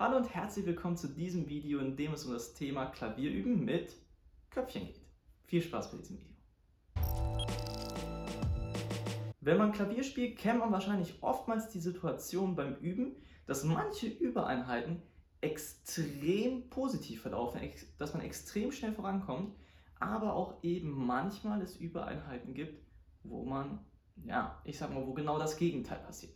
[0.00, 3.94] Hallo und herzlich willkommen zu diesem Video, in dem es um das Thema Klavierüben mit
[4.48, 4.98] Köpfchen geht.
[5.44, 6.36] Viel Spaß bei diesem Video.
[9.42, 15.02] Wenn man Klavier spielt, kennt man wahrscheinlich oftmals die Situation beim Üben, dass manche Übereinheiten
[15.42, 17.60] extrem positiv verlaufen,
[17.98, 19.54] dass man extrem schnell vorankommt,
[19.98, 22.82] aber auch eben manchmal es Übereinheiten gibt,
[23.22, 23.84] wo man,
[24.24, 26.32] ja, ich sag mal, wo genau das Gegenteil passiert.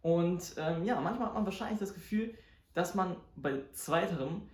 [0.00, 2.34] Und ähm, ja, manchmal hat man wahrscheinlich das Gefühl,
[2.78, 4.48] dass man bei zweiterem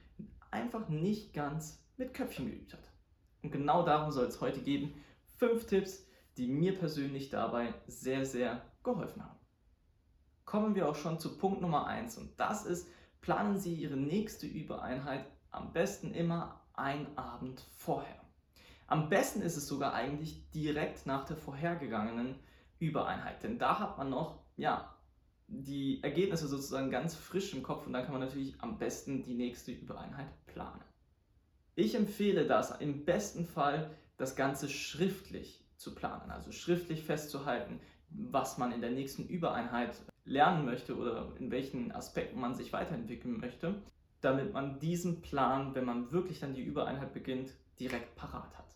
[0.50, 2.90] einfach nicht ganz mit Köpfchen geübt hat.
[3.42, 4.94] Und genau darum soll es heute gehen.
[5.36, 6.06] Fünf Tipps,
[6.38, 9.38] die mir persönlich dabei sehr, sehr geholfen haben.
[10.46, 12.88] Kommen wir auch schon zu Punkt Nummer 1 und das ist,
[13.20, 18.22] planen Sie Ihre nächste Übereinheit am besten immer ein Abend vorher.
[18.86, 22.36] Am besten ist es sogar eigentlich direkt nach der vorhergegangenen
[22.78, 24.93] Übereinheit, denn da hat man noch ja,
[25.46, 29.34] die Ergebnisse sozusagen ganz frisch im Kopf und dann kann man natürlich am besten die
[29.34, 30.82] nächste Übereinheit planen.
[31.76, 38.58] Ich empfehle das im besten Fall, das Ganze schriftlich zu planen, also schriftlich festzuhalten, was
[38.58, 43.82] man in der nächsten Übereinheit lernen möchte oder in welchen Aspekten man sich weiterentwickeln möchte,
[44.20, 48.73] damit man diesen Plan, wenn man wirklich dann die Übereinheit beginnt, direkt parat hat.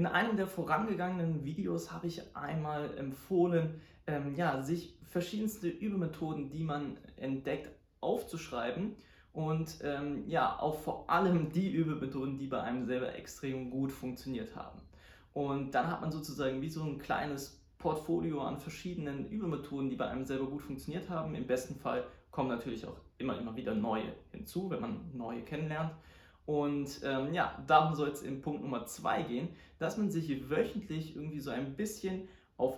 [0.00, 6.64] In einem der vorangegangenen Videos habe ich einmal empfohlen, ähm, ja, sich verschiedenste Übemethoden, die
[6.64, 7.68] man entdeckt,
[8.00, 8.96] aufzuschreiben
[9.34, 14.56] und ähm, ja, auch vor allem die Übemethoden, die bei einem selber extrem gut funktioniert
[14.56, 14.80] haben.
[15.34, 20.08] Und dann hat man sozusagen wie so ein kleines Portfolio an verschiedenen Übemethoden, die bei
[20.08, 21.34] einem selber gut funktioniert haben.
[21.34, 25.92] Im besten Fall kommen natürlich auch immer, immer wieder neue hinzu, wenn man neue kennenlernt.
[26.50, 31.14] Und ähm, ja, darum soll es in Punkt Nummer zwei gehen, dass man sich wöchentlich
[31.14, 32.76] irgendwie so ein bisschen auf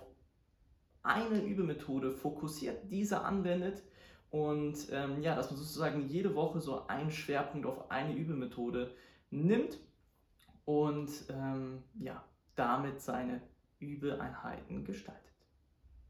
[1.01, 3.81] eine Übemethode fokussiert, diese anwendet
[4.29, 8.91] und ähm, ja, dass man sozusagen jede Woche so einen Schwerpunkt auf eine Übemethode
[9.31, 9.79] nimmt
[10.65, 12.23] und ähm, ja,
[12.55, 13.41] damit seine
[13.79, 15.33] Übeeinheiten gestaltet.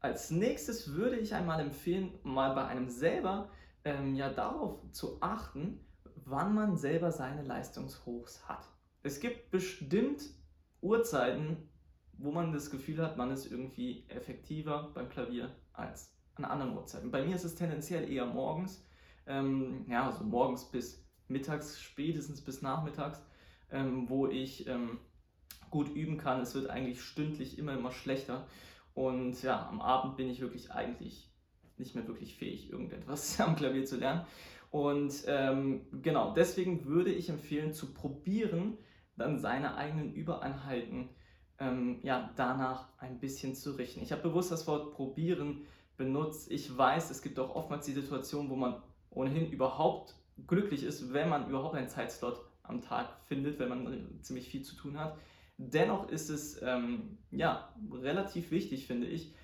[0.00, 3.48] Als nächstes würde ich einmal empfehlen, mal bei einem selber
[3.86, 5.80] ähm, ja darauf zu achten,
[6.26, 8.68] wann man selber seine Leistungshochs hat.
[9.02, 10.22] Es gibt bestimmt
[10.80, 11.68] Uhrzeiten,
[12.18, 17.10] wo man das Gefühl hat, man ist irgendwie effektiver beim Klavier als an anderen Uhrzeiten.
[17.10, 18.84] Bei mir ist es tendenziell eher morgens,
[19.26, 23.22] ähm, ja, also morgens bis mittags, spätestens bis nachmittags,
[23.70, 24.98] ähm, wo ich ähm,
[25.70, 26.40] gut üben kann.
[26.40, 28.46] Es wird eigentlich stündlich immer, immer schlechter.
[28.94, 31.30] Und ja, am Abend bin ich wirklich eigentlich
[31.76, 34.26] nicht mehr wirklich fähig, irgendetwas am Klavier zu lernen.
[34.74, 38.76] Und ähm, genau, deswegen würde ich empfehlen, zu probieren,
[39.16, 41.10] dann seine eigenen Übereinheiten
[41.60, 44.02] ähm, ja, danach ein bisschen zu richten.
[44.02, 45.64] Ich habe bewusst das Wort probieren
[45.96, 46.50] benutzt.
[46.50, 50.16] Ich weiß, es gibt auch oftmals die Situation, wo man ohnehin überhaupt
[50.48, 54.74] glücklich ist, wenn man überhaupt einen Zeitslot am Tag findet, wenn man ziemlich viel zu
[54.74, 55.16] tun hat.
[55.56, 59.36] Dennoch ist es ähm, ja, relativ wichtig, finde ich,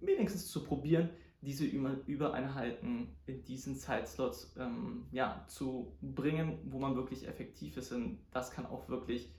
[0.00, 7.28] wenigstens zu probieren, diese Übereinheiten in diesen Zeitslots ähm, ja, zu bringen, wo man wirklich
[7.28, 7.92] effektiv ist.
[7.92, 9.32] Und das kann auch wirklich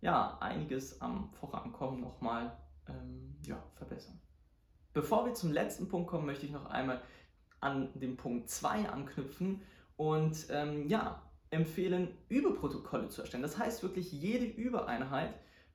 [0.00, 2.56] ja, einiges am Vorankommen nochmal
[2.88, 4.20] ähm, ja, verbessern.
[4.92, 7.00] Bevor wir zum letzten Punkt kommen, möchte ich noch einmal
[7.60, 9.62] an den Punkt 2 anknüpfen
[9.96, 13.42] und ähm, ja, empfehlen, Übeprotokolle zu erstellen.
[13.42, 15.34] Das heißt wirklich jede Übereinheit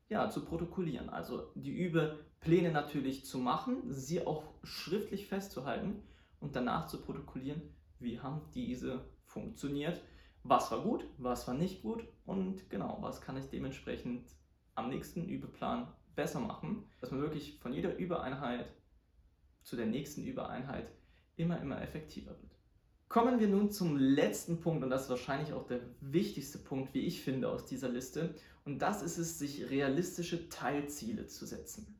[0.09, 1.09] ja, zu protokollieren.
[1.09, 6.03] Also die Übepläne natürlich zu machen, sie auch schriftlich festzuhalten
[6.39, 7.61] und danach zu protokollieren,
[7.99, 10.01] wie haben diese funktioniert,
[10.43, 14.29] was war gut, was war nicht gut und genau, was kann ich dementsprechend
[14.75, 18.71] am nächsten Übeplan besser machen, dass man wirklich von jeder Übereinheit
[19.63, 20.87] zu der nächsten Übereinheit
[21.35, 22.55] immer, immer effektiver wird.
[23.15, 27.05] Kommen wir nun zum letzten Punkt und das ist wahrscheinlich auch der wichtigste Punkt, wie
[27.05, 28.35] ich finde, aus dieser Liste.
[28.65, 31.97] Und das ist es, sich realistische Teilziele zu setzen.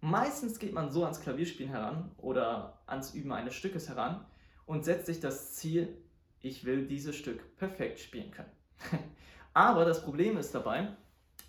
[0.00, 4.24] Meistens geht man so ans Klavierspielen heran oder ans Üben eines Stückes heran
[4.64, 5.94] und setzt sich das Ziel,
[6.40, 8.50] ich will dieses Stück perfekt spielen können.
[9.52, 10.96] Aber das Problem ist dabei,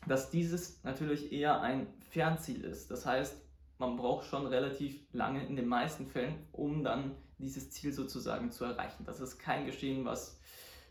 [0.05, 2.91] dass dieses natürlich eher ein Fernziel ist.
[2.91, 3.37] Das heißt,
[3.81, 8.63] man braucht schon relativ lange in den meisten Fällen, um dann dieses Ziel sozusagen zu
[8.63, 9.03] erreichen.
[9.05, 10.39] Das ist kein Geschehen, was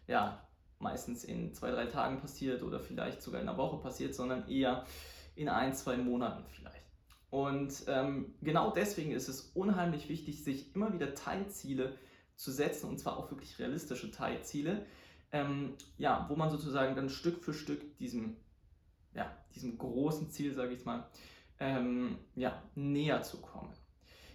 [0.08, 0.44] ja
[0.81, 4.84] meistens in zwei, drei Tagen passiert oder vielleicht sogar in einer Woche passiert, sondern eher
[5.37, 6.82] in ein, zwei Monaten vielleicht.
[7.31, 11.94] Und ähm, genau deswegen ist es unheimlich wichtig, sich immer wieder Teilziele
[12.34, 14.84] zu setzen und zwar auch wirklich realistische Teilziele,
[15.31, 18.37] ähm, ja, wo man sozusagen dann Stück für Stück diesem,
[19.14, 21.08] ja, diesem großen Ziel, sage ich mal,
[21.60, 23.72] ähm, ja, näher zu kommen.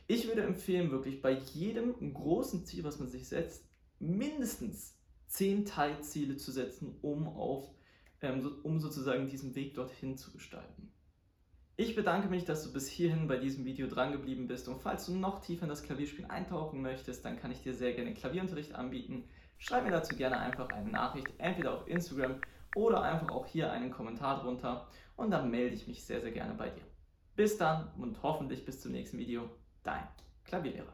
[0.07, 3.67] Ich würde empfehlen, wirklich bei jedem großen Ziel, was man sich setzt,
[3.99, 7.67] mindestens 10 Teilziele zu setzen, um, auf,
[8.21, 10.91] ähm, so, um sozusagen diesen Weg dorthin zu gestalten.
[11.77, 15.07] Ich bedanke mich, dass du bis hierhin bei diesem Video dran geblieben bist und falls
[15.07, 18.75] du noch tiefer in das Klavierspiel eintauchen möchtest, dann kann ich dir sehr gerne Klavierunterricht
[18.75, 19.27] anbieten.
[19.57, 22.39] Schreib mir dazu gerne einfach eine Nachricht, entweder auf Instagram
[22.75, 24.87] oder einfach auch hier einen Kommentar drunter
[25.17, 26.83] und dann melde ich mich sehr, sehr gerne bei dir.
[27.35, 29.49] Bis dann und hoffentlich bis zum nächsten Video.
[29.83, 30.07] Dein
[30.45, 30.93] Klavierlehrer.